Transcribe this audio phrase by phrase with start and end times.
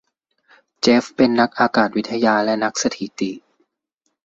[0.81, 3.31] เจฟฟ์เป็นนักอากาศวิทยาและนักสถิติ